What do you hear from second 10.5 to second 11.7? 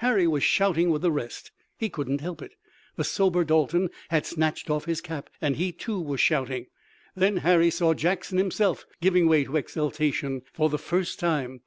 for the first time.